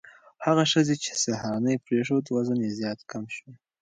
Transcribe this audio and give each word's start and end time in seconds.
هغه 0.45 0.63
ښځې 0.71 0.95
چې 1.03 1.11
سهارنۍ 1.23 1.75
پرېښوده، 1.85 2.29
وزن 2.35 2.59
یې 2.65 2.71
زیات 2.79 2.99
کم 3.11 3.23
شو. 3.35 3.49